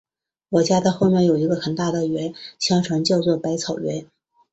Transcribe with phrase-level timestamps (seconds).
[0.49, 4.07] 我家的后面有一个很大的园，相传叫作百草园